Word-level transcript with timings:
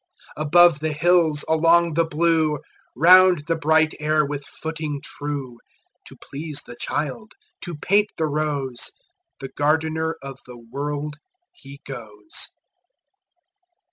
Above 0.35 0.79
the 0.79 0.93
hills, 0.93 1.45
along 1.47 1.93
the 1.93 2.03
blue, 2.03 2.57
Round 2.95 3.45
the 3.45 3.55
bright 3.55 3.93
air 3.99 4.25
with 4.25 4.43
footing 4.43 4.99
true, 4.99 5.59
To 6.05 6.17
please 6.19 6.63
the 6.65 6.75
child, 6.75 7.33
to 7.65 7.75
paint 7.75 8.11
the 8.17 8.25
rose, 8.25 8.89
The 9.41 9.49
gardener 9.49 10.17
of 10.23 10.39
the 10.47 10.57
World, 10.57 11.17
he 11.53 11.81
goes. 11.85 12.49